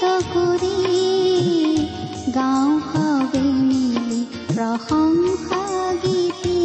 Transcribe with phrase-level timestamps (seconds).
[0.00, 0.76] কৰি
[2.34, 5.62] গাঁও সবে মিলি প্ৰশংসা
[6.02, 6.60] গীতি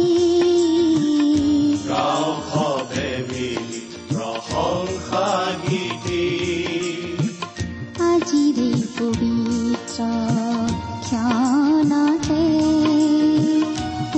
[1.88, 3.80] গাঁও সবে মিলি
[4.10, 5.26] প্ৰশংসা
[5.64, 6.26] গীতি
[8.08, 9.98] আজিৰে পবিত্ৰ
[11.06, 12.44] ক্ষণতে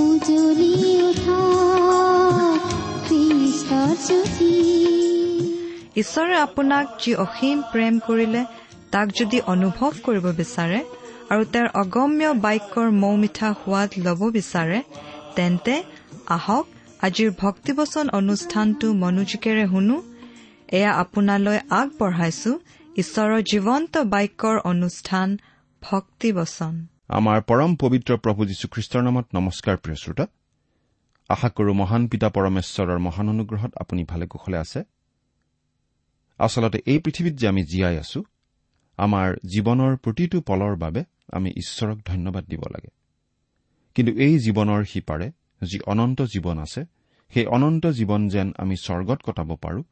[0.03, 1.41] উজলি উঠা
[3.05, 4.53] খ্ৰীষ্টৰ জ্যোতি
[6.01, 8.41] ঈশ্বৰে আপোনাক যি অসীম প্ৰেম কৰিলে
[8.97, 10.79] তাক যদি অনুভৱ কৰিব বিচাৰে
[11.29, 14.79] আৰু তেওঁৰ অগম্য বাক্যৰ মৌ মিঠা সোৱাদ ল'ব বিচাৰে
[15.35, 15.83] তেন্তে
[16.27, 16.65] আহক
[17.01, 19.97] আজিৰ ভক্তিবচন অনুষ্ঠানটো মনোযোগেৰে শুনো।
[20.67, 22.51] এয়া আপোনালৈ আগবঢ়াইছো।
[22.97, 25.37] ঈশ্বৰৰ জীৱন্ত বাক্যৰ অনুষ্ঠান
[25.81, 26.73] ভক্তিবচন।
[27.09, 30.25] আমাৰ পৰম পবিত্ৰ প্ৰভু যীশুখ্ৰীষ্টৰ নামত নমস্কাৰ প্ৰিয় শ্ৰোতা।
[31.29, 34.83] আশা কৰো মহান পিতা পৰমেশ্বৰৰ মহান অনুগ্ৰহত আপুনি ভালে কুশলে আছে।
[36.39, 38.23] আচলতে এই পৃথিৱীত যে আমি জীয়াই আছো
[38.97, 42.89] আমাৰ জীৱনৰ প্ৰতিটো পলৰ বাবে আমি ঈশ্বৰক ধন্যবাদ দিব লাগে।
[43.95, 45.31] কিন্তু এই জীৱনৰ সিপাৰে
[45.63, 46.85] যি অনন্ত জীৱন আছে
[47.33, 49.83] সেই অনন্ত জীৱন যেন আমি স্বৰ্গত কটাব পাৰো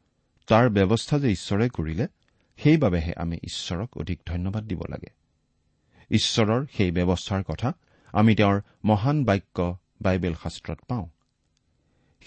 [0.48, 2.08] তাৰ ব্যৱস্থা যে ঈশ্বৰে কৰিলে
[2.58, 5.12] সেইবাবেহে আমি ঈশ্বৰক অধিক ধন্যবাদ দিব লাগে।
[6.10, 7.74] ঈশ্বৰৰ সেই ব্যৱস্থাৰ কথা
[8.14, 11.10] আমি তেওঁৰ মহান বাক্য বাইবেল শাস্ত্ৰত পাওঁ।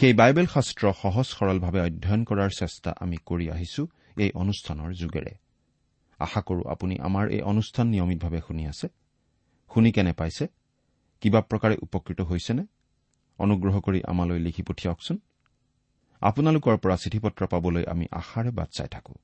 [0.00, 5.47] সেই বাইবেল শাস্ত্ৰ সহজ সৰলভাৱে অধ্যয়ন কৰাৰ চেষ্টা আমি কৰি আহিছো এই অনুষ্ঠানৰ যোগেৰে।
[6.18, 8.86] আশা কৰো আপুনি আমাৰ এই অনুষ্ঠান নিয়মিতভাৱে শুনি আছে।
[9.70, 10.44] শুনি কেনে পাইছে?
[11.22, 12.64] কিবা প্ৰকাৰে উপকৃত হৈছেনে?
[13.38, 15.16] অনুগ্ৰহ কৰি আমালৈ লিখি পঠিয়াওকচোন।
[16.22, 19.14] আপোনালোকৰ পৰা চিঠি পত্ৰ পাবলৈ আমি আশাৰে বাট চাই থাকো।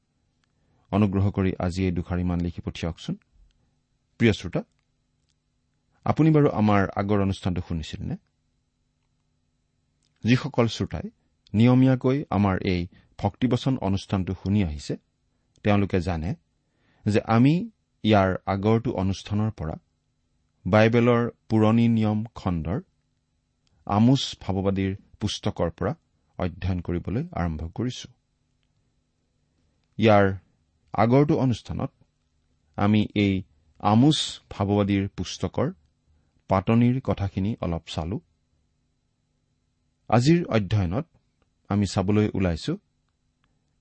[0.93, 3.15] অনুগ্ৰহ কৰি আজি এই দুষাৰিমান লিখি পঠিয়াওকচোন।
[4.21, 4.63] প্ৰিয় শ্ৰোতা
[6.05, 8.17] আপুনি বাৰু আমাৰ আগৰ অনুষ্ঠানটো শুনিছিল নে
[10.25, 11.07] যিসকল শ্ৰোতাই
[11.55, 12.87] নিয়মীয়াকৈ আমাৰ এই
[13.19, 14.95] ভক্তিবচন অনুষ্ঠানটো শুনি আহিছে
[15.65, 16.31] তেওঁলোকে জানে
[17.07, 17.55] যে আমি
[18.05, 19.77] ইয়াৰ আগৰটো অনুষ্ঠানৰ পৰা
[20.65, 22.79] বাইবেলৰ পুৰণি নিয়ম খণ্ডৰ
[23.87, 25.93] আমোচ ভাৱবাদীৰ পুস্তকৰ পৰা
[26.39, 28.07] অধ্যয়ন কৰিবলৈ আৰম্ভ কৰিছো।
[29.99, 30.27] ইয়াৰ
[30.95, 31.91] আগৰটো অনুষ্ঠানত
[32.79, 33.35] আমি এই
[33.81, 34.19] আমোচ
[34.51, 35.69] ভাৱবাদীৰ পুস্তকৰ
[36.51, 38.17] পাতনিৰ কথাখিনি অলপ চালো।
[40.11, 41.07] আজিৰ অধ্যয়নত
[41.71, 42.73] আমি চাবলৈ ওলাইছো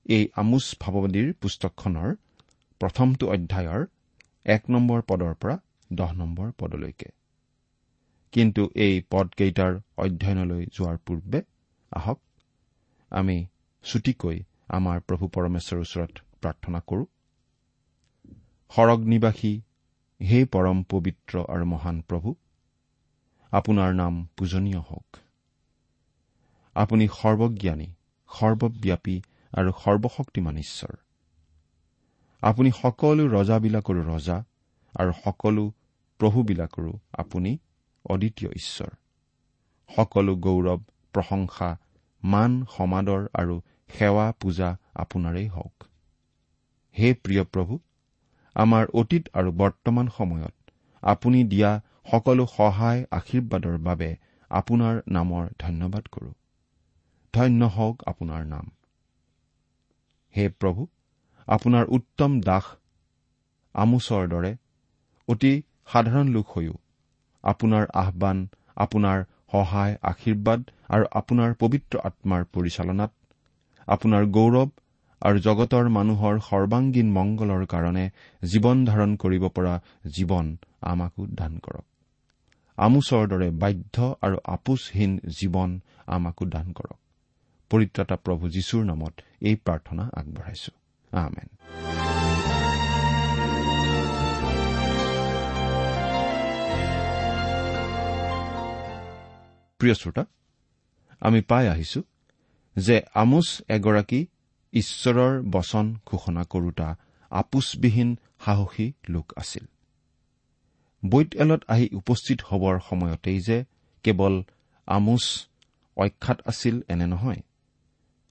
[0.06, 2.10] এই আমোচ ভাৱবাদীৰ পুস্তকখনৰ
[2.84, 3.86] প্ৰথমটো অধ্যায়ৰ
[4.46, 5.58] এক নম্বৰ পদৰ পৰা
[5.94, 7.10] দহ নম্বৰ পদলৈকে।
[8.32, 11.42] কিন্তু এই পদকেইটাৰ অধ্যয়নলৈ যোৱাৰ পূৰ্বে
[11.92, 12.20] আহক
[13.12, 13.46] আমি
[13.84, 17.06] চুটিকৈ আমাৰ প্ৰভু পৰমেশ্বৰৰ ওচৰত প্ৰাৰ্থনা কৰো।
[18.72, 19.62] সৰগ নিবাসী
[20.22, 22.36] হে পৰম পবিত্ৰ আৰু মহান প্ৰভু
[23.52, 25.18] আপোনাৰ নাম পূজনীয় হওক।
[26.76, 27.88] আপুনি সৰ্বজ্ঞানী
[28.30, 29.22] সৰ্বব্যাপী
[29.54, 30.94] আৰু সৰ্বশক্তিমান ঈশ্বৰ।
[32.44, 34.38] আপুনি সকলো ৰজাবিলাকৰো ৰজা
[34.94, 35.64] আৰু সকলো
[36.20, 37.52] প্ৰভুবিলাকৰো আপুনি
[38.06, 38.92] অদ্বিতীয় ঈশ্বৰ।
[39.90, 40.82] সকলো গৌৰৱ
[41.14, 41.70] প্ৰশংসা
[42.24, 43.56] মান সমাদৰ আৰু
[43.90, 45.88] সেৱা পূজা আপোনাৰেই হওক।
[46.96, 47.80] হে প্ৰিয় প্ৰভু
[48.56, 50.56] আমাৰ অতীত আৰু বৰ্তমান সময়ত
[51.04, 51.72] আপুনি দিয়া
[52.12, 54.10] সকলো সহায় আশীৰ্বাদৰ বাবে
[54.52, 56.32] আপোনাৰ নামৰ ধন্যবাদ কৰো।
[57.34, 58.66] ধন্য হওক আপোনাৰ নাম।
[60.36, 60.88] হে প্ৰভু
[61.48, 62.66] আপোনাৰ উত্তম দাস
[63.76, 64.58] আমোচৰ দৰে
[65.28, 66.74] অতি সাধাৰণ লোক হৈও
[67.44, 70.60] আপোনাৰ আহান আপোনাৰ সহায় আশীৰ্বাদ
[70.90, 73.12] আৰু আপোনাৰ পবিত্ৰ আত্মাৰ পৰিচালনাত
[73.88, 74.70] আপোনাৰ গৌৰৱ
[75.22, 78.06] আৰু জগতৰ মানুহৰ সৰ্বাংগীন মংগলৰ কাৰণে
[78.44, 81.86] জীৱন ধাৰণ কৰিব পৰা জীৱন আমাকো দান কৰক।
[82.78, 87.00] আমোচৰ দৰে বাধ্য আৰু আপোচহীন জীৱন আমাকো দান কৰক।
[87.72, 90.83] পৰিত্ৰাতা প্ৰভু যীশুৰ নামত এই প্ৰাৰ্থনা আগবঢ়াইছো।
[91.14, 91.48] আমেন
[99.80, 100.26] প্ৰিয় শ্ৰোতা
[101.20, 102.02] আমি পাই আহিছো
[102.78, 104.26] যে আমোচ এগৰাকী
[104.74, 106.96] ঈশ্বৰৰ বচন ঘোষণা কৰোতা
[107.30, 109.66] আপোচবিহীন সাহসী লোক আছিল।
[111.10, 113.66] বৈত এলত আহি উপস্থিত হবৰ সময়তেই যে
[114.04, 114.44] কেৱল
[114.86, 115.48] আমোচ
[115.98, 117.42] অখ্যাত আছিল এনে নহয়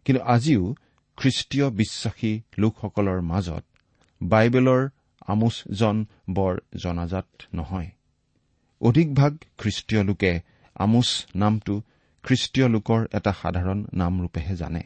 [0.04, 0.74] কিন্তু আজিও
[1.16, 3.64] খ্ৰীষ্টীয় বিশ্বাসী লোকসকলৰ মাজত
[4.22, 4.88] বাইবেলৰ
[5.26, 7.90] আমোচজন বৰ জনাজাত নহয়।
[8.80, 10.40] অধিকভাগ খ্ৰীষ্টীয় লোকে
[10.74, 11.82] আমোচ নামটো
[12.22, 14.82] খ্ৰীষ্টীয় লোকৰ এটা সাধাৰণ নামৰূপেহে জানে।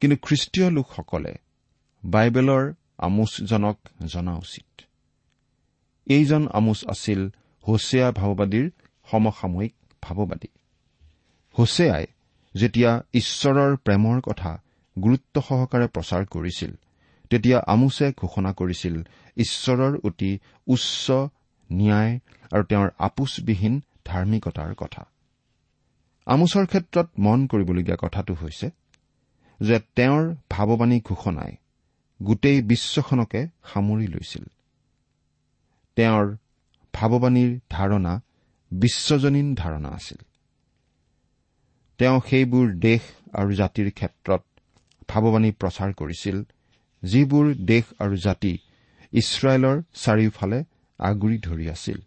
[0.00, 1.34] কিন্তু খ্ৰীষ্টীয় লোকসকলে
[2.04, 4.82] বাইবেলৰ আমোচজনক জনা উচিত।
[6.06, 7.28] এইজন আমোচ আছিল
[7.68, 8.70] হোছেয়া ভাওবাদীৰ
[9.10, 10.48] সমসাময়িক ভাৱবাদী
[11.58, 12.06] হোছেয়াই
[12.54, 14.62] যেতিয়া ঈশ্বৰৰ প্ৰেমৰ কথা
[14.96, 16.70] গুৰুত্ব সহকাৰে প্ৰচাৰ কৰিছিল।
[17.30, 18.94] তেতিয়া আমোছে ঘোষণা কৰিছিল
[19.36, 21.10] ঈশ্বৰৰ অতি উচ্চ
[21.72, 22.12] ন্যায়
[22.52, 25.02] আৰু তেওঁৰ আপোচবিহীন ধাৰ্মিকতাৰ কথা।
[26.26, 28.70] আমোচৰ ক্ষেত্ৰত মন কৰিবলগীয়া কথাটো হৈছে
[29.60, 31.52] যে তেওঁৰ ভাৱবাণী ঘোষণাই
[32.22, 34.44] গোটেই বিশ্বখনকে সামৰি লৈছিল।
[35.96, 36.26] তেওঁৰ
[36.94, 38.20] ভাৱবাণীৰ ধাৰণা
[38.72, 40.20] বিশ্বজনীন ধাৰণা আছিল।
[41.98, 43.02] তেওঁ সেইবোৰ দেশ
[43.34, 44.42] আৰু জাতিৰ ক্ষেত্ৰত
[45.12, 46.36] ভাৱবাণী প্ৰচাৰ কৰিছিল
[47.02, 48.52] যিবোৰ দেশ আৰু জাতি
[49.12, 50.58] ইছৰাইলৰ চাৰিওফালে
[50.98, 51.98] আগুৰি ধৰি আছিল।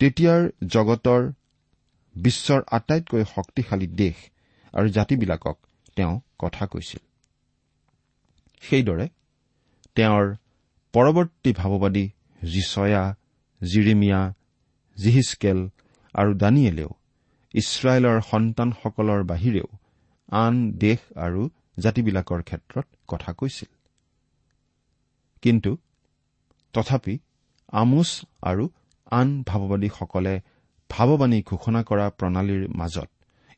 [0.00, 0.42] তেতিয়াৰ
[0.74, 1.22] জগতৰ
[2.14, 4.16] বিশ্বৰ আটাইতকৈ শক্তিশালী দেশ
[4.74, 5.56] আৰু জাতিবিলাকক
[5.96, 7.02] তেওঁ কথা কৈছিল।
[8.62, 9.06] সেইদৰে
[9.96, 10.24] তেওঁৰ
[10.94, 12.04] পৰৱৰ্তী ভাৱবাদী
[12.46, 13.04] জিচয়া
[13.60, 14.20] জিৰিমিয়া
[14.96, 15.58] জিহিচকেল
[16.14, 16.90] আৰু দানিয়েলেও
[17.54, 19.68] ইছৰাইলৰ সন্তানসকলৰ বাহিৰেও
[20.32, 21.48] আন দেশ আৰু
[21.78, 23.68] জাতিবিলাকৰ ক্ষেত্ৰত কথা কৈছিল।
[25.42, 25.76] কিন্তু
[26.72, 27.18] তথাপি
[27.72, 28.68] আমোচ আৰু
[29.10, 30.40] আন ভাৱবাদীসকলে
[30.90, 33.08] ভাৱবাণী ঘোষণা কৰা প্ৰণালীৰ মাজত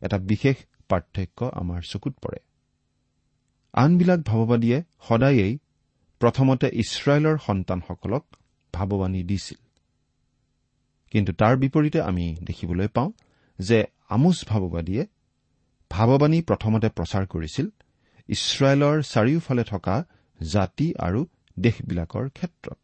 [0.03, 0.57] এটা বিশেষ
[0.89, 2.39] পাৰ্থক্য আমাৰ চকুত পৰে।
[3.73, 5.59] আনবিলাক ভাৱবাদীয়ে সদায়েই
[6.19, 8.25] প্ৰথমতে ইছৰাইলৰ সন্তানসকলক
[8.75, 9.59] ভাৱবাণী দিছিল।
[11.11, 13.13] কিন্তু তাৰ বিপৰীতে আমি দেখিবলৈ পাওঁ
[13.59, 15.07] যে আমোচ ভাৱবাদীয়ে
[15.91, 17.67] ভাৱবাণী প্ৰথমতে প্ৰচাৰ কৰিছিল
[18.29, 19.95] ইছৰাইলৰ চাৰিওফালে থকা
[20.41, 21.21] জাতি আৰু
[21.59, 22.79] দেশবিলাকৰ ক্ষেত্ৰত।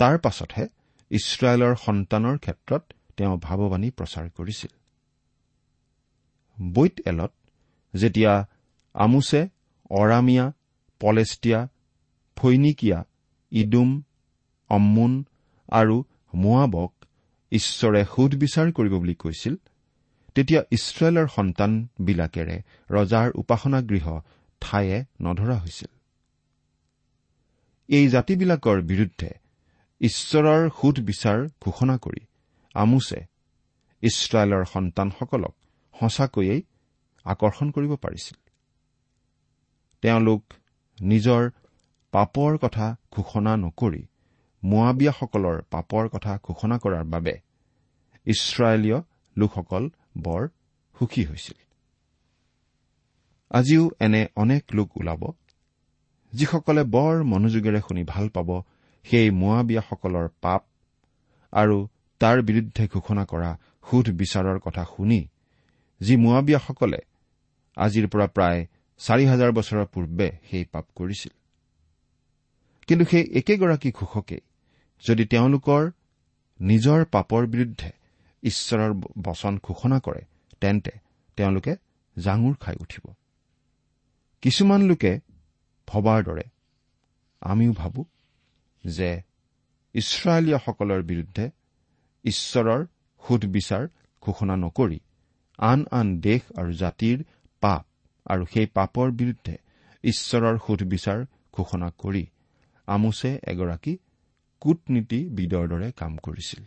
[0.00, 0.64] তাৰ পাছতহে
[1.10, 2.82] ইছৰাইলৰ সন্তানৰ ক্ষেত্ৰত
[3.16, 4.72] তেওঁ ভাৱবাণী প্ৰচাৰ কৰিছিল।
[6.58, 7.32] বৈত এলত
[7.94, 8.32] যেতিয়া
[8.94, 9.40] আমোছে
[9.90, 10.46] অৰামিয়া
[11.00, 11.60] পলেষ্টিয়া
[12.36, 12.98] ফৈনিকিয়া
[13.52, 13.90] ইডুম
[14.70, 15.12] অম্মুন
[15.72, 15.96] আৰু
[16.34, 16.92] মোৱাবক
[17.52, 19.54] ঈশ্বৰে সুধবিচাৰ কৰিব বুলি কৈছিল
[20.36, 22.56] তেতিয়া ইছৰাইলৰ সন্তানবিলাকেৰে
[22.90, 24.06] ৰজাৰ উপাসনা গৃহ
[24.62, 25.92] ঠায়ে নধৰা হৈছিল।
[27.88, 29.30] এই জাতিবিলাকৰ বিৰুদ্ধে
[30.00, 32.22] ঈশ্বৰৰ সুধবিচাৰ ঘোষণা কৰি
[32.74, 33.20] আমোছে
[34.02, 35.54] ইছৰাইলৰ সন্তানসকলক
[35.94, 36.56] সঁচাকৈয়ে
[37.26, 38.36] আকৰ্ষণ কৰিব পাৰিছিল।
[40.02, 40.42] তেওঁলোক
[40.98, 41.42] নিজৰ
[42.12, 44.02] পাপৰ কথা ঘোষণা নকৰি
[44.62, 47.34] মোৱাবিয়াসকলৰ পাপৰ কথা ঘোষণা কৰাৰ বাবে
[48.26, 48.98] ইছৰাইলীয়
[49.36, 49.82] লোকসকল
[50.16, 50.48] বৰ
[50.98, 51.58] সুখী হৈছিল।
[53.50, 55.22] আজিও এনে অনেক লোক ওলাব
[56.32, 58.62] যিসকলে বৰ মনোযোগেৰে শুনি ভাল পাব
[59.04, 60.62] সেই মোৱাবিয়াসকলৰ পাপ
[61.52, 61.88] আৰু
[62.20, 63.50] তাৰ বিৰুদ্ধে ঘোষণা কৰা
[63.90, 65.28] সুধ বিচাৰৰ কথা শুনি
[66.00, 67.00] যি মোৱাবিয়াসকলে
[67.76, 68.66] আজিৰ পৰা প্ৰায়
[68.98, 71.32] চাৰি হাজাৰ বছৰৰ পূৰ্বে সেই পাপ কৰিছিল।
[72.86, 74.40] কিন্তু সেই একেগৰাকী ঘোষকেই
[75.08, 75.90] যদি তেওঁলোকৰ
[76.60, 77.90] নিজৰ পাপৰ বিৰুদ্ধে
[78.44, 78.92] ঈশ্বৰৰ
[79.26, 80.22] বচন ঘোষণা কৰে
[80.60, 80.92] তেন্তে
[81.38, 81.72] তেওঁলোকে
[82.16, 83.04] জাঙুৰ খাই উঠিব।
[84.42, 85.12] কিছুমান লোকে
[85.88, 86.46] ভবাৰ দৰে
[87.42, 88.02] আমিও ভাবো
[88.84, 89.10] যে
[89.94, 91.44] ইছৰাইলীয়সকলৰ বিৰুদ্ধে
[92.24, 92.80] ঈশ্বৰৰ
[93.22, 93.82] সুধবিচাৰ
[94.22, 94.98] ঘোষণা নকৰি
[95.58, 97.18] আন আন দেশ আৰু জাতিৰ
[97.62, 97.82] পাপ
[98.26, 99.54] আৰু সেই পাপৰ বিৰুদ্ধে
[100.04, 101.18] ঈশ্বৰৰ সুধবিচাৰ
[101.52, 102.24] ঘোষণা কৰি
[102.88, 103.92] আমোছে এগৰাকী
[104.62, 106.62] কূটনীতিবিদৰ দৰে কাম কৰিছিল।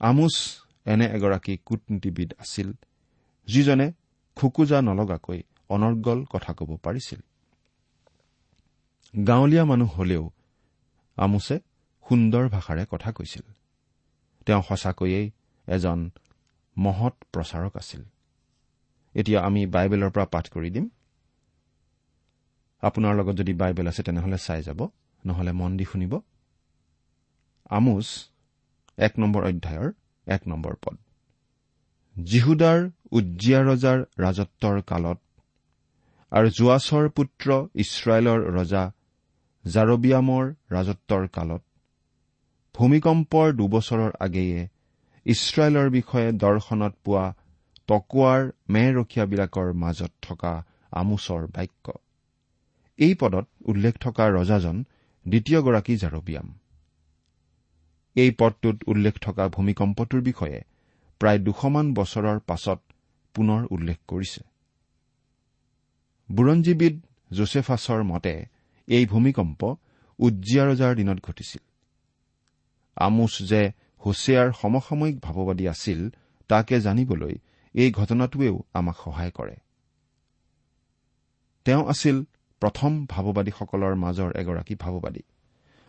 [0.00, 0.34] আমোচ
[0.84, 2.72] এনে এগৰাকী কূটনীতিবিদ আছিল
[3.46, 3.92] যিজনে
[4.36, 7.20] খোকোজা নলগাকৈ অনৰ্গল কথা ক'ব পাৰিছিল।
[9.26, 10.30] গাঁৱলীয়া মানুহ হলেও
[11.16, 11.60] আমোছে
[12.08, 13.42] সুন্দৰ ভাষাৰে কথা কৈছিল।
[14.46, 15.30] তেওঁ সঁচাকৈয়ে
[15.66, 16.10] এজন
[16.76, 18.02] মহৎ প্ৰচাৰক আছিল।
[19.14, 20.88] এতিয়া আমি বাইবেলৰ পৰা পাঠ কৰি দিম।
[22.82, 24.88] আপোনাৰ লগত যদি বাইবেল আছে তেনেহলে চাই যাব
[25.26, 26.20] নহলে মন দি শুনিব।
[27.70, 28.06] আমোচ
[29.06, 29.88] এক নম্বৰ অধ্যায়ৰ
[30.26, 30.96] এক নম্বৰ পদ।
[32.16, 32.80] জিহুদাৰ
[33.10, 35.18] উজ্জিয়া ৰজাৰ ৰাজত্বৰ কালত
[36.32, 38.84] আৰু জোৱাছৰ পুত্ৰ ইছৰাইলৰ ৰজা
[39.64, 41.62] জাৰবিয়ামৰ ৰাজত্বৰ কালত
[42.74, 44.68] ভূমিকম্পৰ দুবছৰৰ আগেয়ে
[45.26, 47.26] ইছৰাইলৰ বিষয়ে দৰ্শনত পোৱা
[47.88, 50.52] টকোৱাৰ মেৰখীয়াবিলাকৰ মাজত থকা
[50.92, 51.86] আমোচৰ বাক্য।
[52.98, 54.76] এই পদত উল্লেখ থকা ৰজাজন
[55.26, 56.48] দ্বিতীয়গৰাকী জাৰবিয়াম।
[58.20, 60.58] এই পদটোত উল্লেখ থকা ভূমিকম্পটোৰ বিষয়ে
[61.20, 62.80] প্ৰায় দুশমান বছৰৰ পাছত
[63.34, 64.42] পুনৰ উল্লেখ কৰিছে।
[66.28, 66.94] বুৰঞ্জীবিদ
[67.30, 68.34] জোচেফাছৰ মতে
[68.88, 69.60] এই ভূমিকম্প
[70.18, 71.62] উজ্জিয়া ৰজাৰ দিনত ঘটিছিল।
[72.96, 73.62] আমোচ যে
[74.02, 76.00] হোছেয়াৰ সমসাময়িক ভাৱবাদী আছিল
[76.50, 77.34] তাকে জানিবলৈ
[77.74, 79.56] এই ঘটনাটোৱেও আমাক সহায় কৰে।
[81.66, 82.16] তেওঁ আছিল
[82.62, 85.22] প্ৰথম ভাৱবাদীসকলৰ মাজৰ এগৰাকী ভাৱবাদী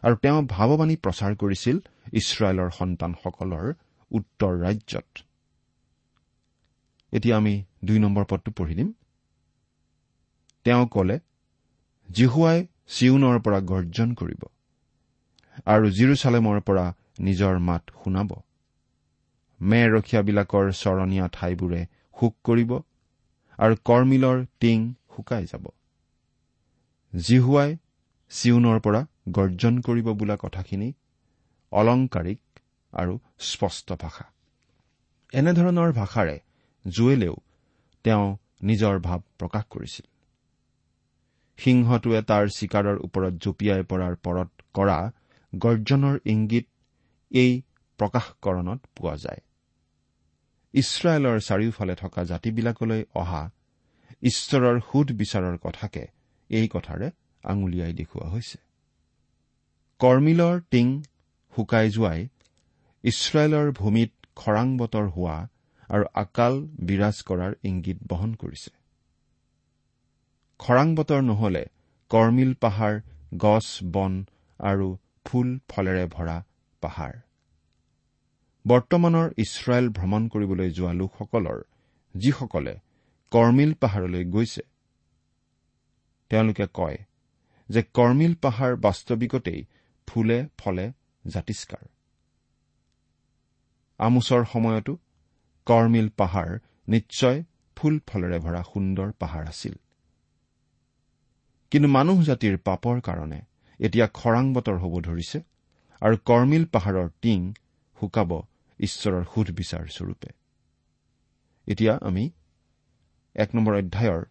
[0.03, 1.77] আৰু তেওঁ ভাৱবাণী প্ৰচাৰ কৰিছিল
[2.19, 3.65] ইছৰাইলৰ সন্তানসকলৰ
[4.11, 5.09] উত্তৰ ৰাজ্যত।
[7.13, 7.53] এতিয়া আমি
[7.85, 8.89] দুই নম্বৰ পদটো পঢ়ি দিম।
[10.65, 11.17] তেওঁ কলে
[12.09, 12.59] জিহুৱাই
[12.95, 14.41] চিউনৰ পৰা গৰ্জন কৰিব
[15.65, 16.85] আৰু জিৰচালেমৰ পৰা
[17.19, 18.29] নিজৰ মাত শুনাব।
[19.59, 21.81] মেৰ ৰখীয়াবিলাকৰ চৰণীয়া ঠাইবোৰে
[22.15, 22.71] শোক কৰিব
[23.59, 24.77] আৰু কৰ্মিলৰ টিং
[25.15, 25.65] শুকাই যাব।
[27.13, 27.71] জিহুৱাই
[28.31, 30.93] চিউনৰ পৰা গৰ্জন কৰিব বোলা কথাখিনি
[31.71, 32.41] অলংকাৰিক
[32.93, 34.25] আৰু স্পষ্ট ভাষা।
[35.33, 36.39] এনেধৰণৰ ভাষাৰে
[36.85, 37.35] জুৱেলেও
[38.05, 40.05] তেওঁ নিজৰ ভাৱ প্ৰকাশ কৰিছিল।
[41.59, 44.97] সিংহটোৱে তাৰ চিকাৰৰ ওপৰত জঁপিয়াই পৰাৰ পৰত কৰা
[45.53, 46.65] গৰ্জনৰ ইংগিত
[47.31, 47.51] এই
[47.99, 49.41] প্ৰকাশকৰণত পোৱা যায়।
[50.73, 53.43] ইছৰাইলৰ চাৰিওফালে থকা জাতিবিলাকলৈ অহা
[54.23, 56.03] ঈশ্বৰৰ সুধ বিচাৰৰ কথাকে
[56.49, 57.07] এই কথাৰে
[57.43, 58.57] আঙুলিয়াই দেখুওৱা হৈছে।
[60.01, 60.87] কৰ্মিলৰ টিং
[61.53, 62.21] শুকাই যোৱাই
[63.03, 65.33] ইছৰাইলৰ ভূমিত খৰাং বতৰ হোৱা
[65.89, 66.53] আৰু আকাল
[66.87, 68.71] বিৰাজ কৰাৰ ইংগিত বহন কৰিছে।
[70.59, 71.63] খৰাং বতৰ নহলে
[72.11, 72.95] কৰ্মিল পাহাৰ
[73.37, 74.13] গছ বন
[74.59, 74.87] আৰু
[75.25, 76.37] ফুল ফলেৰে ভৰা
[76.83, 77.13] পাহাৰ।
[78.65, 81.59] বৰ্তমানৰ ইছৰাইল ভ্ৰমণ কৰিবলৈ যোৱা লোকসকলৰ
[82.15, 82.73] যিসকলে
[83.31, 84.63] কৰ্মিল পাহাৰলৈ গৈছে
[86.31, 86.97] তেওঁলোকে কয়
[87.69, 89.61] যে কৰ্মিল পাহাৰ বাস্তৱিকতেই
[90.07, 90.85] ফুলে ফলে
[91.25, 91.83] জাতিষ্কাৰ
[93.99, 94.93] আমোচৰ সময়তো
[95.67, 96.49] কৰ্মিল পাহাৰ
[96.87, 97.37] নিশ্চয়
[97.77, 99.75] ফুল ফলেৰে ভৰা সুন্দৰ পাহাৰ আছিল।
[101.71, 103.39] কিন্তু মানুহ জাতিৰ পাপৰ কাৰণে
[103.79, 105.39] এতিয়া খৰাং বতৰ হ'ব ধৰিছে
[106.01, 107.39] আৰু কৰ্মিল পাহাৰৰ টিং
[107.97, 108.31] শুকাব
[108.79, 110.29] ঈশ্বৰৰ সুধবিচাৰ স্বৰূপে।
[111.67, 112.23] এতিয়া আমি
[113.35, 114.21] এক নম্বৰ অধ্যায়ৰ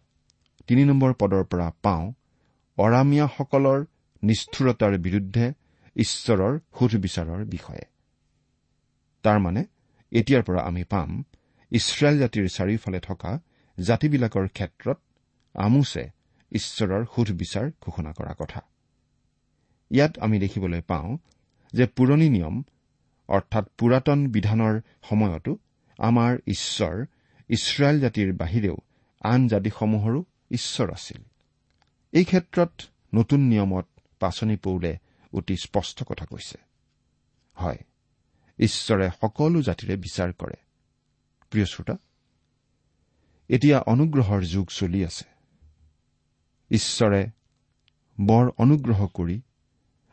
[0.67, 2.05] তিনি নম্বৰ পদৰ পৰা পাওঁ
[2.77, 3.79] অৰামিয়াসকলৰ
[4.23, 5.45] নিষ্ঠুৰতাৰ বিৰুদ্ধে
[5.95, 7.85] ঈশ্বৰৰ সুধবিচাৰৰ বিষয়ে।
[9.23, 9.65] তাৰমানে
[10.11, 11.23] এতিয়াৰ পৰা আমি পাম
[11.71, 13.39] ইছৰাইল জাতিৰ চাৰিওফালে থকা
[13.79, 14.97] জাতিবিলাকৰ ক্ষেত্ৰত
[15.53, 16.11] আমোছে
[16.51, 18.61] ঈশ্বৰৰ সুধবিচাৰ ঘোষণা কৰা কথা।
[19.91, 21.17] ইয়াত আমি দেখিবলৈ পাওঁ
[21.73, 22.63] যে পুৰণি নিয়ম
[23.27, 25.57] অৰ্থাৎ পুৰাতন বিধানৰ সময়তো
[25.97, 27.05] আমাৰ ঈশ্বৰ
[27.49, 28.77] ইছৰাইল জাতিৰ বাহিৰেও
[29.21, 31.21] আন জাতিসমূহৰো ঈশ্বৰ আছিল।
[32.11, 32.71] এই ক্ষেত্ৰত
[33.15, 33.87] নতুন নিয়মত
[34.19, 34.97] পাচনি পৌলে
[35.33, 36.57] অতি স্পষ্ট কথা কৈছে।
[37.53, 37.77] হয়
[38.59, 40.53] ঈশ্বৰে সকলো জাতিৰে বিচাৰ কৰে।
[41.49, 41.97] প্ৰিয় শ্ৰোতা
[43.49, 45.25] এতিয়া অনুগ্ৰহৰ যুগ চলি আছে।
[46.71, 47.29] ঈশ্বৰে
[48.21, 49.41] বৰ অনুগ্ৰহ কৰি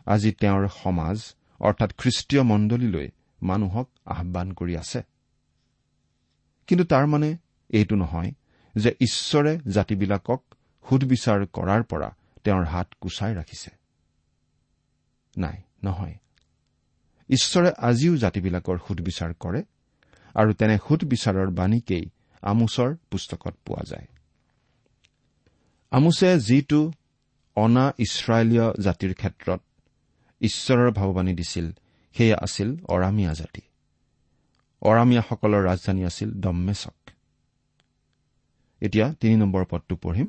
[0.07, 3.09] আজি তেওঁৰ সমাজ অৰ্থাৎ খ্ৰীষ্টীয় মণ্ডলীলৈ
[3.43, 5.03] মানুহক আহান কৰি আছে।
[6.67, 7.37] কিন্তু তাৰ মানে
[7.71, 8.33] এইটো নহয়
[8.77, 10.55] যে ঈশ্বৰে জাতিবিলাকক
[10.91, 13.78] সুধবিচাৰ কৰাৰ পৰা তেওঁৰ হাত কুচাই ৰাখিছে।
[15.39, 16.15] নাই নহয়।
[17.29, 19.63] ঈশ্বৰে আজিও জাতিবিলাকৰ সুধবিচাৰ কৰে
[20.35, 22.11] আৰু তেনে সুধবিচাৰৰ বাণীকেই
[22.43, 24.07] আমোচৰ পুস্তকত পোৱা যায়।
[25.91, 26.93] আমোছে যিটো
[27.57, 29.61] অনা ইছৰাইলীয় জাতিৰ ক্ষেত্ৰত
[30.41, 31.73] ঈশ্বৰৰ ভাৱবাণী দিছিল
[32.17, 33.61] সেয়া আছিল অৰামিয়া জাতি।
[34.81, 37.11] অৰামিয়াসকলৰ ৰাজধানী আছিল দম্মেচক।
[38.81, 40.29] এতিয়া তিনি নম্বৰ পদটো পঢ়িম।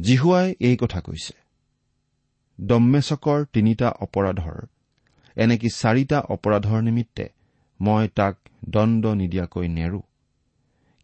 [0.00, 1.41] জিহুৱাই এই কথা কৈছে।
[2.58, 4.58] দম্মেচকৰ তিনিটা অপৰাধৰ।
[5.36, 7.24] এনেকি চাৰিটা অপৰাধৰ নিমিত্তে
[7.80, 8.34] মই তাক
[8.68, 10.00] দণ্ড নিদিয়াকৈ নেৰো।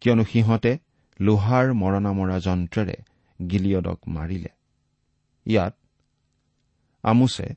[0.01, 0.71] কিয়নো সিহঁতে
[1.19, 2.97] লোহাৰ মৰণা মৰা যন্ত্ৰেৰে
[3.39, 4.51] গিলিয়দক মাৰিলে।
[5.45, 5.73] ইয়াত
[7.03, 7.47] আমোছে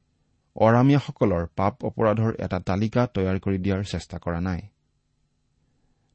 [0.57, 4.61] অৰামিয়াসকলৰ পাপ অপৰাধৰ এটা তালিকা তৈয়াৰ কৰি দিয়াৰ চেষ্টা কৰা নাই।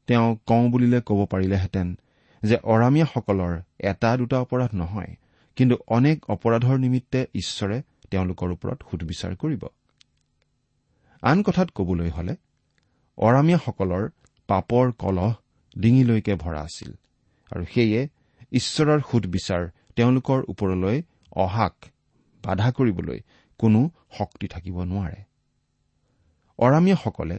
[0.08, 1.88] তেওঁ কওঁ বুলিলে ক'ব পাৰিলেহেঁতেন
[2.42, 5.12] যে অৰামিয়াসকলৰ এটা দুটা অপৰাধ নহয়
[5.58, 7.78] কিন্তু অনেক অপৰাধৰ নিমিত্তে ঈশ্বৰে
[8.12, 9.64] তেওঁলোকৰ ওপৰত সুধবিচাৰ কৰিব।
[11.24, 12.34] আন কথাত কবলৈ হলে
[13.18, 14.04] অৰামিয়াসকলৰ
[14.50, 15.32] পাপৰ কলহ
[15.76, 16.92] ডিঙিলৈকে ভৰা আছিল
[17.52, 18.02] আৰু সেয়ে
[18.52, 19.64] ঈশ্বৰৰ সুধবিচাৰ
[19.96, 20.98] তেওঁলোকৰ ওপৰলৈ
[21.36, 21.76] অহাক
[22.44, 23.20] বাধা কৰিবলৈ
[23.60, 23.80] কোনো
[24.18, 25.20] শক্তি থাকিব নোৱাৰে।
[26.60, 27.38] অৰামিয়াসকলে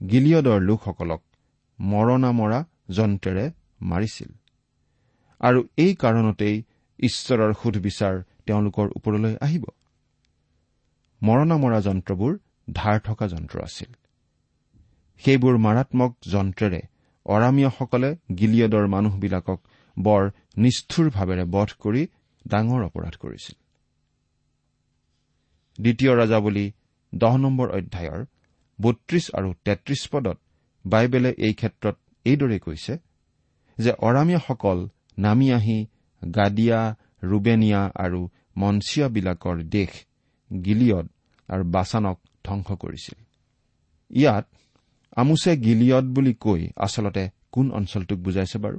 [0.00, 1.22] গিলিয়দৰ লোকসকলক
[1.78, 2.60] মৰণা মৰা
[2.96, 3.44] যন্ত্ৰেৰে
[3.82, 4.30] মাৰিছিল
[5.40, 6.56] আৰু এই কাৰণতেই
[6.98, 8.14] ঈশ্বৰৰ সুধবিচাৰ
[8.46, 9.64] তেওঁলোকৰ ওপৰলৈ আহিব।
[11.22, 12.32] মৰণা মৰা যন্ত্ৰবোৰ
[12.72, 13.90] ধাৰ থকা যন্ত্ৰ আছিল।
[15.22, 16.80] সেইবোৰ মাৰাত্মক যন্ত্ৰেৰে
[17.26, 19.58] অৰামিয়াসকলে গিলিয়দৰ মানুহবিলাকক
[19.96, 20.22] বৰ
[20.56, 22.02] নিষ্ঠুৰভাৱেৰে বধ কৰি
[22.48, 23.56] ডাঙৰ অপৰাধ কৰিছিল।
[25.78, 26.66] দ্বিতীয় ৰাজা বুলি
[27.14, 28.20] দহ নম্বৰ অধ্যায়ৰ
[28.78, 30.38] বত্ৰিশ আৰু তেত্ৰিশ পদত
[30.84, 32.92] বাইবেলে এই ক্ষেত্ৰত এইদৰে কৈছে
[33.78, 34.78] যে অৰামীয়াসকল
[35.18, 35.78] নামি আহি
[36.22, 36.80] গাদিয়া
[37.22, 38.20] ৰুবেনিয়া আৰু
[38.56, 39.92] মঞ্চিয়াবিলাকৰ দেশ
[40.50, 41.06] গিলিয়দ
[41.48, 43.18] আৰু বাছানক ধ্বংস কৰিছিল।
[44.10, 44.44] ইয়াত
[45.16, 48.78] আমোছে গিলিয়দ বুলি কৈ আচলতে কোন অঞ্চলটোক বুজাইছে বাৰু?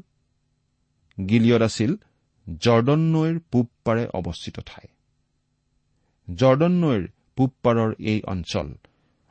[1.18, 1.92] গিলিয়দ আছিল
[2.62, 4.88] জৰ্দন নৈৰ পূব পাৰে অৱস্থিত ঠাই।
[6.28, 7.02] জৰ্দন নৈৰ
[7.36, 8.68] পূব পাৰৰ এই অঞ্চল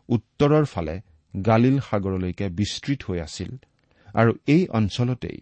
[0.09, 0.97] উত্তৰৰ ফালে
[1.35, 3.51] গালিল সাগৰলৈকে বিস্তৃত হৈ আছিল
[4.15, 5.39] আৰু এই অঞ্চলতেই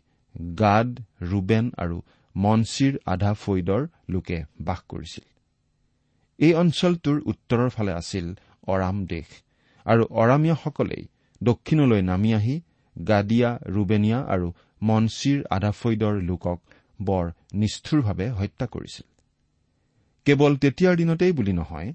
[0.58, 0.88] গাদ
[1.22, 1.96] ৰুবেন আৰু
[2.36, 5.26] মনচিৰ আধা ফৈদৰ লোকে বাস কৰিছিল।
[6.38, 8.26] এই অঞ্চলটোৰ উত্তৰৰ ফালে আছিল
[8.72, 9.28] অৰাম দেশ
[9.86, 11.04] আৰু অৰামীয়াসকলেই
[11.40, 12.54] দক্ষিণলৈ নামি আহি
[12.96, 14.46] গাদিয়া ৰুবেনিয়া আৰু
[14.82, 16.58] মনচিৰ আধা ফৈদৰ লোকক
[17.00, 17.24] বৰ
[17.60, 19.06] নিষ্ঠুৰভাৱে হত্যা কৰিছিল।
[20.26, 21.88] কেৱল তেতিয়াৰ দিনতেই বুলি নহয়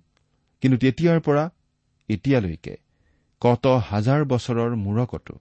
[0.63, 1.43] কিন্তু তেতিয়াৰ পৰা
[2.10, 2.74] এতিয়ালৈকে
[3.41, 5.33] কত হাজাৰ বছৰৰ মূৰকতো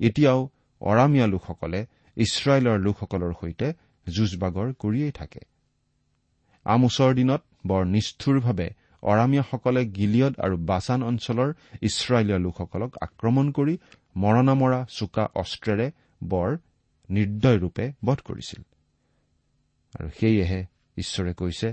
[0.00, 0.40] এতিয়াও
[0.80, 1.80] অৰামীয়া লোকসকলে
[2.16, 3.68] ইছৰাইলৰ লোকসকলৰ সৈতে
[4.10, 5.40] যুঁজবাগৰ কৰিয়েই থাকে।
[6.64, 8.68] আমোচৰ দিনত বৰ নিষ্ঠুৰভাৱে
[9.02, 11.48] অৰামীয়াসকলে গিলিয়দ আৰু বাছান অঞ্চলৰ
[11.82, 13.74] ইছৰাইলীয় লোকসকলক আক্ৰমণ কৰি
[14.16, 15.86] মৰণা মৰা চোকা অস্ত্ৰেৰে
[16.24, 16.58] বৰ
[17.10, 18.62] নিৰ্দয়ৰূপে বধ কৰিছিল।
[20.00, 20.60] আৰু সেয়েহে
[20.96, 21.68] ঈশ্বৰে কৈছে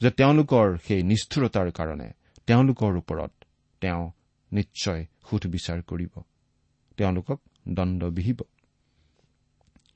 [0.00, 2.08] যে তেওঁলোকৰ সেই নিষ্ঠুৰতাৰ কাৰণে
[2.46, 3.32] তেওঁলোকৰ ওপৰত
[3.80, 4.10] তেওঁ
[4.52, 6.22] নিশ্চয় সুধবিচাৰ কৰিব।
[6.96, 8.38] তেওঁলোকক দণ্ড বিহিব।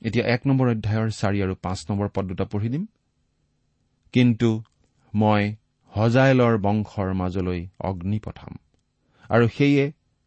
[0.02, 2.84] এতিয়া এক নম্বৰ অধ্যায়ৰ চাৰি আৰু পাঁচ নম্বৰ পদ দুটা পঢ়ি দিম।
[4.14, 4.50] কিন্তু
[5.14, 5.42] মই
[5.92, 8.52] হজাইলৰ বংশৰ মাজলৈ অগ্নি পঠাম
[9.30, 9.84] আৰু সেয়ে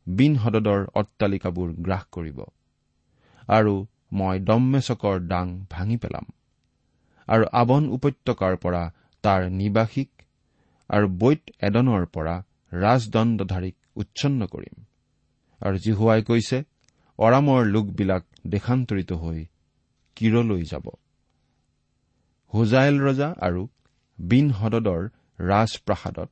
[0.07, 2.39] বিন হদদৰ অট্টালিকাবোৰ গ্ৰাস কৰিব
[3.49, 3.73] আৰু
[4.19, 6.25] মই দম্মেচকৰ ডাং ভাঙি পেলাম
[7.27, 8.83] আৰু আৱন উপত্যকাৰ পৰা
[9.23, 10.09] তাৰ নিবাসীক
[10.89, 12.35] আৰু বৈত এডনৰ পৰা
[12.71, 14.75] ৰাজদণ্ডধাৰীক উচ্ছন্ন কৰিম।
[15.61, 16.57] আৰু জিহুৱাই কৈছে
[17.19, 19.39] অৰামৰ লোকবিলাক দেশান্তৰিত হৈ
[20.15, 20.89] কিৰলৈ যাব?
[22.53, 23.67] হুজাইল ৰজা আৰু
[24.19, 26.29] বিন হদদৰ ৰাজপ্ৰাসাদত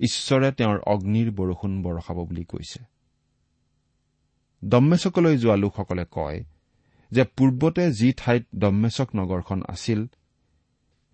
[0.00, 2.84] ঈশ্বৰে তেওঁৰ অগ্নিৰ বৰষুণ বৰষাব বুলি কৈছে।
[4.64, 6.44] দম্মেচকলৈ যোৱা লোকসকলে কয়
[7.10, 10.06] যে পূৰ্বতে যি ঠাইত দম্মেচক নগৰখন আছিল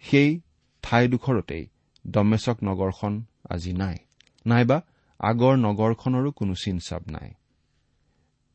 [0.01, 0.41] সেই
[0.83, 1.67] ঠাইডোখৰতেই
[2.07, 3.97] দম্মেচক নগৰখন আজি নাই।
[4.47, 4.83] নাইবা
[5.21, 7.31] আগৰ নগৰখনৰো কোনো চিনচাপ নাই।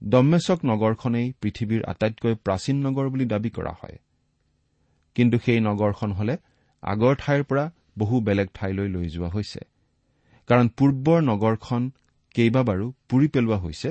[0.03, 3.97] দম্মেচক নগৰখনেই পৃথিৱীৰ আটাইতকৈ প্ৰাচীন নগৰ বুলি দাবী কৰা হয়।
[5.15, 6.37] কিন্তু সেই নগৰখন হলে
[6.83, 9.59] আগৰ ঠাইৰ পৰা বহু বেলেগ ঠাইলৈ লৈ যোৱা হৈছে।
[10.49, 11.91] কাৰণ পূৰ্বৰ নগৰখন
[12.35, 13.89] কেইবাবাৰো পুৰি পেলোৱা হৈছে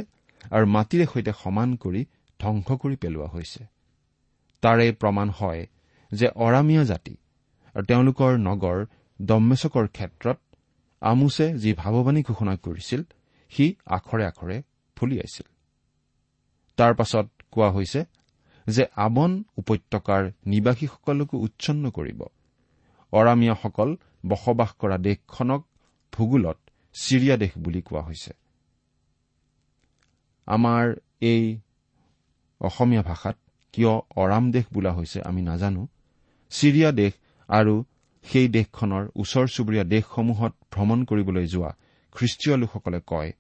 [0.51, 2.05] আৰু মাটিৰে সৈতে সমান কৰি
[2.41, 3.63] ধ্বংস কৰি পেলোৱা হৈছে।
[4.63, 5.67] তাৰে প্ৰমাণ হয়
[6.13, 7.15] যে অৰামীয়া জাতি
[7.75, 8.79] আৰু তেওঁলোকৰ নগৰ
[9.21, 10.39] দম্মেচকৰ ক্ষেত্ৰত
[11.03, 13.03] আমোছে যি ভাৱবাণী ঘোষণা কৰিছিল
[13.53, 14.63] সি আখৰে আখৰে
[14.97, 15.52] ফলিয়াইছিল
[16.79, 18.01] তাৰ পাছত কোৱা হৈছে
[18.67, 22.21] যে আৱন উপত্যকাৰ নিবাসীসকলকো উচ্ছন্ন কৰিব।
[23.13, 23.91] অৰামীয়াসকল
[24.29, 25.61] বসবাস কৰা দেশখনক
[26.13, 26.59] ভূগোলত
[26.95, 28.33] ছিৰিয়া দেশ বুলি কোৱা হৈছে।
[30.47, 30.85] আমাৰ
[31.21, 31.43] এই
[32.61, 33.37] অসমীয়া ভাষাত
[33.75, 35.83] কিয় অৰাম দেশ বোলা হৈছে আমি নাজানো।
[36.53, 37.13] ছিৰিয়া দেশ
[37.49, 37.75] আৰু
[38.25, 41.71] সেই দেশখনৰ ওচৰ চুবুৰীয়া দেশসমূহত ভ্ৰমণ কৰিবলৈ যোৱা
[42.15, 43.31] খ্ৰীষ্টীয় লোকসকলে কয়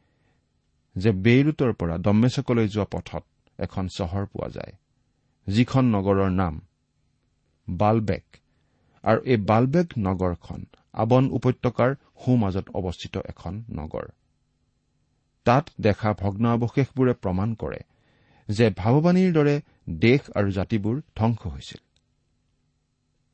[0.97, 3.25] যে বেইৰুটৰ পৰা দম্মেচকলৈ যোৱা পথত
[3.59, 4.75] এখন চহৰ পোৱা যায়
[5.47, 6.55] যিখন নগৰৰ নাম
[7.69, 8.25] বালবেক।
[9.05, 10.61] আৰু এই বালবেক নগৰখন
[10.95, 11.91] আবন উপত্যকাৰ
[12.25, 14.07] সোঁমাজত অৱস্থিত এখন নগৰ।
[15.47, 17.81] তাত দেখা ভগ্নাৱশেষবোৰে প্ৰমাণ কৰে
[18.49, 19.55] যে ভাৱবাণীৰ দৰে
[20.01, 21.81] দেশ আৰু জাতিবোৰ ধ্বংস হৈছিল।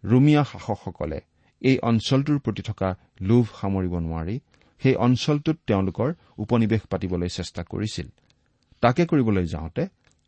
[0.04, 1.18] ৰুমিয়া শাসকসকলে
[1.62, 2.88] এই অঞ্চলটোৰ প্ৰতি থকা
[3.20, 4.36] লোভ সামৰিব নোৱাৰি
[4.82, 8.08] সেই অঞ্চলটোত তেওঁলোকৰ উপনিৱেশ পাতিবলৈ চেষ্টা কৰিছিল।
[8.82, 9.82] তাকে কৰিবলৈ যাওঁতে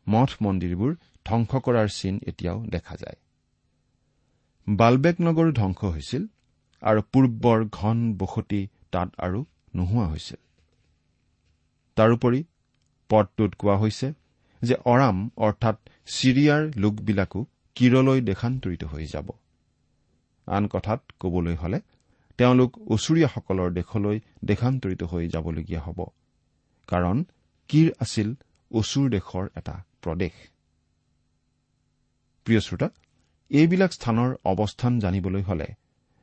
[0.09, 0.93] মঠ মন্দিৰবোৰ
[1.27, 3.19] ধ্বংস কৰাৰ চিন এতিয়াও দেখা যায়।
[4.69, 6.27] বালবেক নগৰো ধ্বংস হৈছিল
[6.83, 9.45] আৰু পূৰ্বৰ ঘন বসতি তাত আৰু
[9.77, 10.41] নোহোৱা হৈছিল।
[11.97, 12.41] তাৰোপৰি
[13.11, 14.09] পদটোত কোৱা হৈছে
[14.63, 17.41] যে অৰাম অৰ্থাৎ ছিৰিয়াৰ লোকবিলাকো
[17.77, 19.29] কিৰলৈ দেশান্তৰিত হৈ যাব।
[20.47, 21.81] আন কথাত কবলৈ হলে
[22.41, 26.05] তেওঁলোক ওচৰীয়াসকলৰ দেশলৈ দেশান্তৰিত হৈ যাবলগীয়া হ'ব।
[26.87, 27.25] কাৰণ
[27.69, 28.35] কিৰ আছিল
[28.71, 30.33] ওচৰ দেশৰ এটা প্ৰদেশ?
[32.45, 32.89] প্ৰিয় শ্ৰোতা
[33.51, 35.67] এইবিলাক স্থানৰ অৱস্থান জানিবলৈ হলে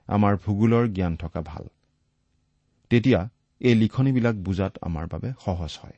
[0.08, 1.68] আমাৰ ভূগোলৰ জ্ঞান থকা ভাল।
[2.90, 5.98] তেতিয়া এই লিখনিবিলাক বুজাত আমাৰ বাবে সহজ হয়।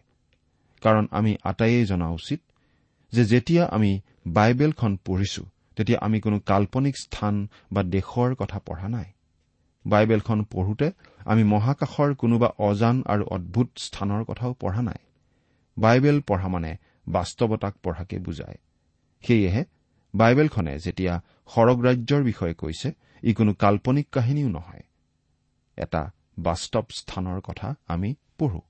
[0.82, 2.42] কাৰণ আমি আটাইয়ে জনা উচিত
[3.12, 5.44] যে যেতিয়া আমি বাইবেলখন পঢ়িছো
[5.76, 9.06] তেতিয়া আমি কোনো কাল্পনিক স্থান বা দেশৰ কথা পঢ়া নাই।
[9.86, 10.92] বাইবেলখন পঢ়োতে
[11.26, 15.02] আমি মহাকাশৰ কোনোবা অজান আৰু অদ্ভুত স্থানৰ কথাও পঢ়া নাই।
[15.78, 18.58] বাইবেল পঢ়া মানে বাস্তৱতাক পঢ়াকে বুজায়।
[19.24, 19.64] সেয়েহে
[20.16, 22.90] বাইবেলখনে যেতিয়া সৰগ ৰাজ্যৰ বিষয়ে কৈছে
[23.24, 24.84] ই কোনো কাল্পনিক কাহিনীও নহয়।
[25.78, 28.62] এটা বাস্তৱ স্থানৰ কথা আমি পঢ়ো।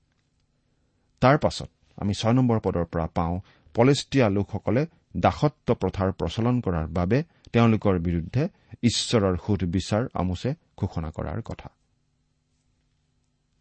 [1.20, 3.40] তাৰ পাছত আমি ছয় নম্বৰ পদৰ পৰা পাওঁ
[3.74, 7.22] পলেষ্টিয়া লোকসকলে দাসত্ব প্ৰথাৰ প্ৰচলন কৰাৰ বাবে
[7.54, 8.42] তেওঁলোকৰ বিৰুদ্ধে
[8.82, 11.68] ঈশ্বৰৰ সুধবিচাৰ আমোচে ঘোষণা কৰাৰ কথা।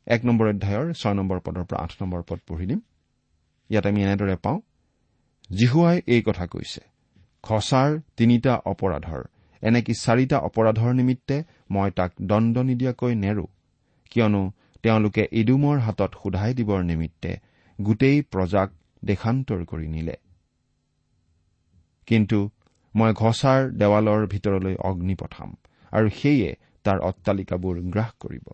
[0.08, 2.80] এক নম্বৰ অধ্যায়ৰ ছয় নম্বৰ পদৰ পৰা আঠ নম্বৰ পদ পঢ়ি দিম।
[3.70, 4.60] ইয়াত আমি এনেদৰে পাওঁ
[5.50, 6.82] জিহুৱাই এই কথা কৈছে
[7.44, 9.22] খচাৰ তিনিটা অপৰাধৰ
[9.62, 11.38] এনেকি চাৰিটা অপৰাধৰ নিমিত্তে
[11.70, 13.46] মই তাক দণ্ড নিদিয়াকৈ নেৰো?
[14.12, 14.42] কিয়নো
[14.84, 17.32] তেওঁলোকে ইডুমৰ হাতত সোধাই দিবৰ নিমিত্তে
[17.80, 18.70] গোটেই প্ৰজাক
[19.06, 20.16] দেশান্তৰ কৰি নিলে।
[22.08, 22.40] কিন্তু
[22.96, 25.50] মই ঘছাৰ দেৱালৰ ভিতৰলৈ অগ্নি পঠাম
[25.92, 26.50] আৰু সেয়ে
[26.86, 28.46] তাৰ অট্টালিকাবোৰ গ্ৰাস কৰিব।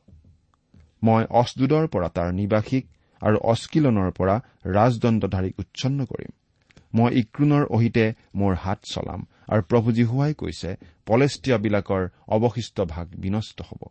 [1.03, 2.85] মই অছদুদৰ পৰা তাৰ নিবাসীক
[3.21, 4.35] আৰু অস্কিলনৰ পৰা
[4.77, 6.31] ৰাজদণ্ডধাৰীক উচ্ছন্ন কৰিম।
[6.93, 10.69] মই ইক্ৰুণৰ অহিতে মোৰ হাত চলাম আৰু প্ৰভুজী হোৱাই কৈছে
[11.05, 12.03] পলেষ্টিয়াবিলাকৰ
[12.35, 13.81] অৱশিষ্ট ভাগ বিনষ্ট হ'ব।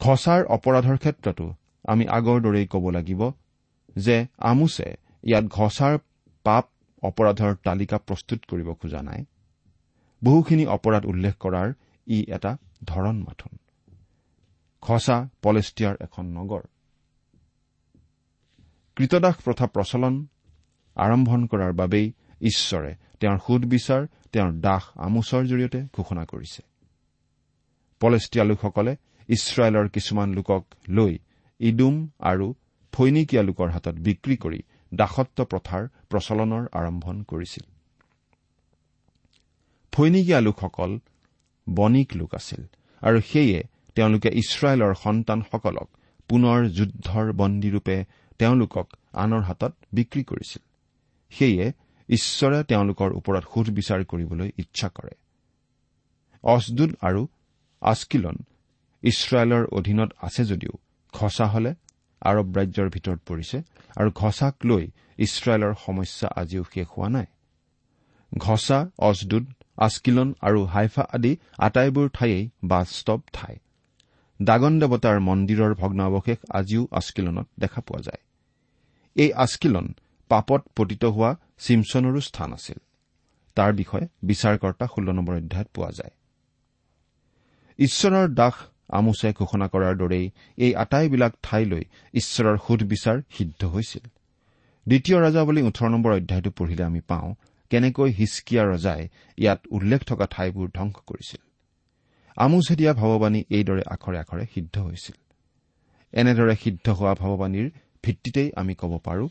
[0.00, 1.46] ঘছাৰ অপৰাধৰ ক্ষেত্ৰতো
[1.84, 3.20] আমি আগৰ দৰেই ক'ব লাগিব
[3.96, 4.16] যে
[4.50, 4.88] আমোছে
[5.24, 5.94] ইয়াত ঘছাৰ
[6.44, 6.64] পাপ
[7.04, 9.20] অপৰাধৰ তালিকা প্ৰস্তুত কৰিব খোজা নাই।
[10.22, 11.68] বহুখিনি অপৰাধ উল্লেখ কৰাৰ
[12.06, 12.52] ই এটা
[12.84, 13.52] ধৰণ মাথোন।
[14.82, 16.62] খচা পলেষ্টিয়াৰ এখন নগৰ।
[18.96, 20.14] কৃতদাস প্ৰথা প্ৰচলন
[20.96, 22.06] আৰম্ভণ কৰাৰ বাবেই
[22.40, 26.62] ঈশ্বৰে তেওঁৰ সুদবিচাৰ তেওঁৰ দাস আমোচৰ জৰিয়তে ঘোষণা কৰিছে।
[28.00, 28.92] পলেষ্টিয়া লোকসকলে
[29.28, 31.12] ইছৰাইলৰ কিছুমান লোকক লৈ
[31.60, 32.46] ইডুম আৰু
[32.92, 34.60] ফৈনিকীয়া লোকৰ হাতত বিক্ৰী কৰি
[34.96, 37.64] দাসত্ব প্ৰথাৰ প্ৰচলনৰ আৰম্ভণ কৰিছিল।
[39.92, 40.98] ফৈনিকীয়া লোকসকল
[41.66, 42.62] বণিক লোক আছিল
[43.02, 43.58] আৰু সেয়ে
[43.94, 45.88] তেওঁলোকে ইছৰাইলৰ সন্তানসকলক
[46.28, 47.96] পুনৰ যুদ্ধৰ বন্দীৰূপে
[48.38, 50.62] তেওঁলোকক আনৰ হাতত বিক্ৰী কৰিছিল।
[51.30, 51.72] সেয়ে
[52.08, 55.14] ঈশ্বৰে তেওঁলোকৰ ওপৰত সুধবিচাৰ কৰিবলৈ ইচ্ছা কৰে।
[56.44, 57.22] অছদুদ আৰু
[57.82, 58.36] আস্কিলন
[59.02, 60.74] ইছৰাইলৰ অধীনত আছে যদিও
[61.12, 61.74] খচা হলে
[62.24, 63.58] আৰৱ ৰাজ্যৰ ভিতৰত পৰিছে
[63.96, 64.84] আৰু ঘছাক লৈ
[65.18, 67.26] ইছৰাইলৰ সমস্যা আজিও শেষ হোৱা নাই।
[68.38, 69.44] ঘছা অজদুদ
[69.76, 73.54] আস্কিলন আৰু হাইফা আদি আটাইবোৰ ঠায়েই বাস্তৱ ঠাই।
[74.40, 78.22] দাগন দেৱতাৰ মন্দিৰৰ ভগ্নাৱশেষ আজিও আস্কিলনত দেখা পোৱা যায়।
[79.16, 79.86] এই আস্কিলন
[80.30, 82.78] পাপত পতিত হোৱা চিমছনৰো স্থান আছিল।
[83.56, 86.14] তাৰ বিষয়ে বিচাৰকৰ্তা ষোল্ল নম্বৰ অধ্যায়ত পোৱা যায়।
[87.78, 88.54] ঈশ্বৰৰ দাস
[88.90, 90.26] আমোচে ঘোষণা কৰাৰ দৰেই
[90.58, 91.82] এই আটাইবিলাক ঠাইলৈ
[92.14, 94.04] ঈশ্বৰৰ সুধবিচাৰ সিদ্ধ হৈছিল।
[94.86, 97.34] দ্বিতীয় ৰজা বুলি ওঠৰ নম্বৰ অধ্যায়টো পঢ়িলে আমি পাওঁ
[97.70, 101.42] কেনেকৈ হিচকিয়া ৰজাই ইয়াত উল্লেখ থকা ঠাইবোৰ ধ্বংস কৰিছিল।
[102.36, 105.16] আমোচে দিয়া ভগৱানী এইদৰে আখৰে আখৰে সিদ্ধ হৈছিল।
[106.12, 107.70] এনেদৰে সিদ্ধ হোৱা ভগৱানীৰ
[108.04, 109.28] ভিত্তিতেই আমি ক'ব পাৰো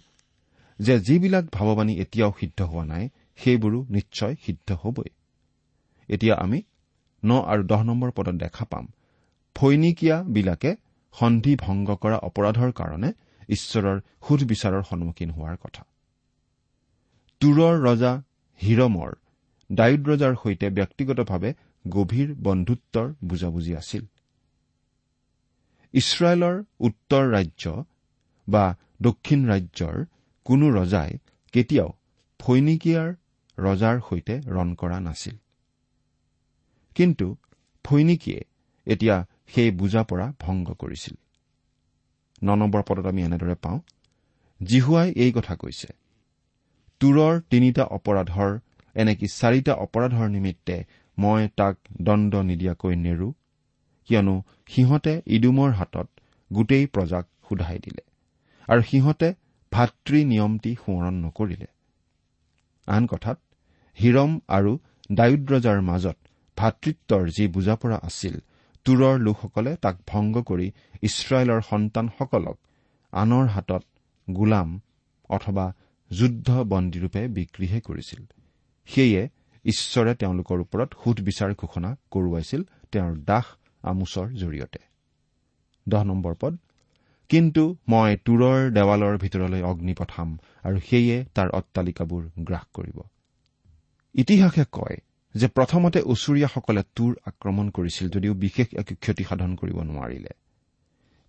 [0.80, 5.10] যে যিবিলাক ভাৱবাণী এতিয়াও সিদ্ধ হোৱা নাই সেইবোৰো নিশ্চয় সিদ্ধ হবই।
[6.10, 6.62] এতিয়া আমি
[7.24, 8.86] ন আৰু দহ নম্বৰ পদত দেখা পাম
[9.56, 10.72] ফৈনিকীয়াবিলাকে
[11.13, 13.10] সন্ধি ভংগ কৰা অপৰাধৰ কাৰণে
[13.50, 15.84] ঈশ্বৰৰ সুধবিচাৰৰ সন্মুখীন হোৱাৰ কথা।
[17.42, 18.13] তুৰৰ ৰজা
[18.62, 19.12] হিৰমৰ
[19.70, 21.54] ডায়ুদ ৰজাৰ সৈতে ব্যক্তিগতভাৱে
[21.86, 24.04] গভীৰ বন্ধুত্বৰ বুজাবুজি আছিল।
[25.94, 27.63] ইছৰাইলৰ উত্তৰ ৰাজ্য
[28.48, 28.66] বা
[29.02, 29.96] দক্ষিণ ৰাজ্যৰ
[30.46, 31.12] কোনো ৰজাই
[31.54, 31.89] কেতিয়াও
[32.39, 33.10] ফৈনিকীয়াৰ
[33.58, 35.36] ৰজাৰ সৈতে ৰণ কৰা নাছিল।
[36.96, 37.28] কিন্তু
[37.86, 38.42] ফৈনিকীয়ে
[38.88, 39.16] এতিয়া
[39.49, 41.15] সেই বুজাপৰা ভংগ কৰিছিল।
[42.41, 43.79] ন নম্বৰ পদত আমি এনেদৰে পাওঁ
[44.62, 45.89] জিহুৱাই এই কথা কৈছে
[47.01, 48.51] তুৰৰ তিনিটা অপৰাধৰ
[48.95, 50.75] এনেকি চাৰিটা অপৰাধৰ নিমিত্তে
[51.17, 53.27] মই তাক দণ্ড নিদিয়াকৈ নেৰো
[54.10, 54.36] কিয়নো
[54.67, 56.08] সিহঁতে ইডুমৰ হাতত
[56.51, 58.03] গোটেই প্ৰজাক সোধাই দিলে
[58.67, 59.29] আৰু সিহঁতে
[59.71, 61.67] ভাতৃ নিয়মটি সোঁৱৰণ নকৰিলে।
[62.88, 63.38] আন কথাত
[63.97, 64.71] হিৰম আৰু
[65.12, 66.17] ডায়ুদ ৰজাৰ মাজত
[66.58, 68.36] ভাতৃত্বৰ যি বুজাপৰা আছিল
[68.86, 72.58] তুৰৰ লোকসকলে তাক ভংগ কৰি ইছৰাইলৰ সন্তানসকলক
[73.13, 73.84] আনৰ হাতত
[74.30, 74.82] গোলাম
[75.30, 75.65] অথবা
[76.12, 78.24] যুদ্ধ বন্দীৰূপে বিক্ৰীহে কৰিছিল।
[78.86, 79.30] সেয়ে
[79.65, 83.46] ঈশ্বৰে তেওঁলোকৰ ওপৰত সুধবিচাৰ ঘোষণা কৰোৱাইছিল তেওঁৰ দাস
[83.82, 84.80] আমোচৰ জৰিয়তে।
[87.30, 93.02] কিন্তু মই তুৰৰ দেৱালৰ ভিতৰলৈ অগ্নি পঠাম আৰু সেয়ে তাৰ অট্টালিকাবোৰ গ্ৰাস কৰিব।
[94.15, 94.98] ইতিহাসে কয়
[95.36, 100.32] যে প্ৰথমতে ওচৰীয়াসকলে তুৰ আক্ৰমণ কৰিছিল যদিও বিশেষ একো ক্ষতি সাধন কৰিব নোৱাৰিলে।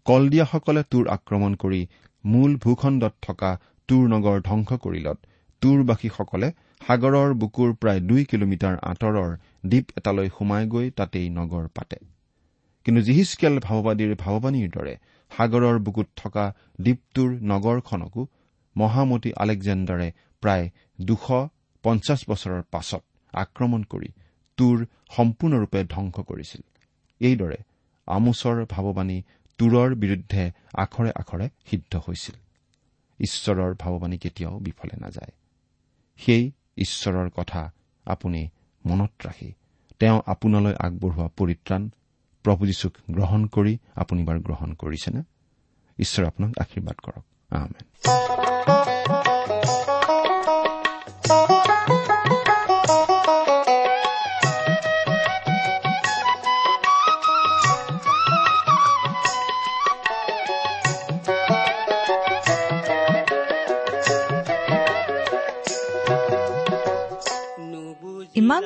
[0.07, 1.81] কলদিয়াসকলে তুৰ আক্ৰমণ কৰি
[2.25, 3.51] মূল ভূখণ্ডত থকা
[3.88, 5.19] তুৰ নগৰ ধ্বংস কৰিলত।
[5.62, 6.49] তুৰবাসীসকলে
[6.87, 9.31] সাগৰৰ বুকুৰ প্ৰায় দুই কিলোমিটাৰ আঁতৰৰ
[9.71, 11.99] দ্বীপ এটালৈ সোমাই গৈ তাতেই নগৰ পাতে।
[12.87, 14.95] কিন্তু জিহিচকেল ভাৱবাদীৰ ভাৱবাণীৰ দৰে
[15.33, 16.45] সাগৰৰ বুকুত থকা
[16.81, 18.23] দ্বীপটোৰ নগৰখনকো
[18.77, 20.09] মহামতী আলেকজেণ্ডাৰে
[20.43, 20.67] প্ৰায়
[21.01, 21.25] দুশ
[21.85, 23.03] পঞ্চাছ বছৰৰ পাছত
[23.35, 24.09] আক্ৰমণ কৰি
[24.59, 26.62] তুৰ সম্পূৰ্ণৰূপে ধ্বংস কৰিছিল।
[27.20, 27.57] এইদৰে
[28.09, 29.23] আমোচৰ ভাৱবাণী
[29.59, 32.37] তুৰৰ বিৰুদ্ধে আখৰে আখৰে সিদ্ধ হৈছিল।
[33.20, 35.33] ঈশ্বৰৰ ভাৱবাণী কেতিয়াও বিফলে নাযায়।
[36.16, 37.73] সেই ঈশ্বৰৰ কথা
[38.07, 38.49] আপুনি
[38.87, 39.53] মনত ৰাখি
[39.99, 41.83] তেওঁ আপোনালৈ আগবঢ়োৱা পৰিত্ৰাণ
[42.44, 45.23] প্ৰভু যীশুক গ্ৰহণ কৰি আপুনি বাৰু গ্ৰহণ কৰিছেনে?
[45.99, 48.43] ঈশ্বৰে আপোনাক আশীৰ্বাদ কৰক।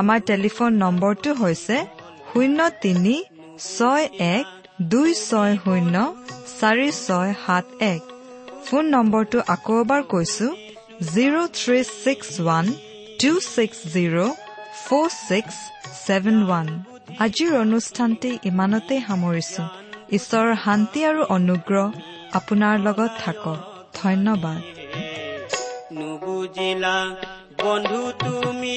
[0.00, 1.76] আমাৰ টেলিফোন নম্বৰটো হৈছে
[2.30, 3.14] শূন্য তিনি
[3.70, 4.04] ছয়
[4.36, 4.46] এক
[4.92, 5.94] দুই ছয় শূন্য
[6.58, 8.02] চাৰি ছয় সাত এক।
[8.66, 10.46] ফোন নম্বৰটো আকৌ এবাৰ কৈছো
[11.14, 12.66] zero' three six one
[13.20, 14.18] two six zero'
[14.84, 15.56] four six
[16.04, 16.66] seven one.
[17.24, 19.64] আজিৰ অনুষ্ঠানটি ইমানতে সামৰিছো।
[20.16, 21.86] ঈশ্বৰৰ শান্তি আৰু অনুগ্ৰহ
[22.38, 23.58] আপোনাৰ লগত থাকক।
[24.00, 24.60] ধন্যবাদ।
[25.98, 26.96] নুবুজিলা
[27.62, 28.76] বন্ধু তুমি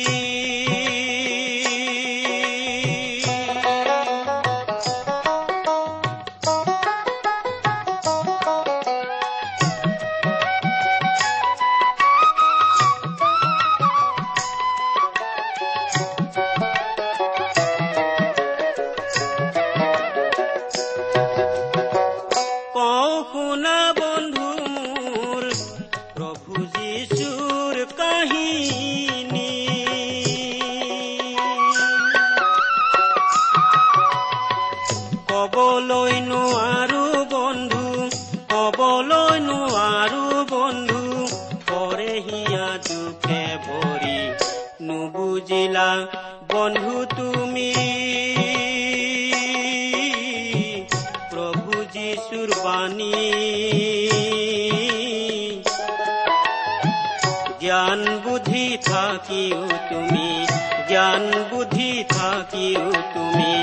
[62.69, 63.53] থাকিও তুমি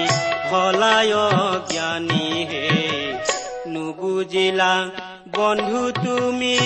[0.51, 1.15] হলায়
[1.73, 2.67] জ্ঞানী হে।
[3.67, 4.75] নুবুজিলা
[5.37, 6.57] বন্ধু তুমি।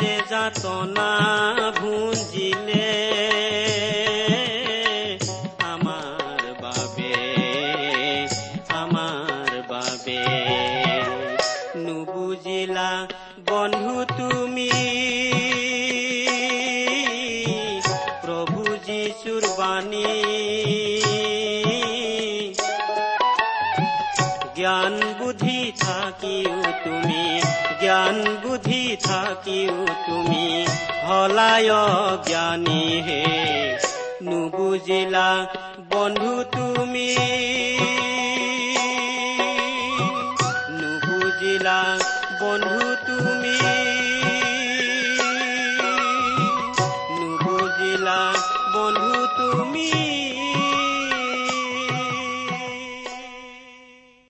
[0.00, 1.10] যে যাতনা
[1.80, 2.90] ভুঞ্জিলে।
[31.34, 31.72] হলায়
[32.26, 33.22] জ্ঞানী হে
[34.22, 35.28] নুবুজিলা
[35.90, 36.71] বন্ধু তুমি